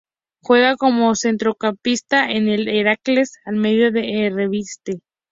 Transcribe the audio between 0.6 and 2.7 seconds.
como centrocampista en el